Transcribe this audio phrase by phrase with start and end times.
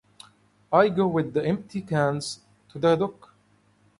[0.73, 3.35] I go with the empty cans to the dock.